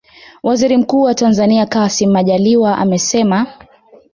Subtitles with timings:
[0.43, 3.45] Waziri mkuu wa Tanzania Kassim Majaliwa amesema